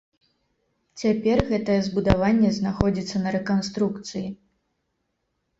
[1.01, 4.25] Цяпер гэтае збудаванне знаходзіцца на рэканструкцыі.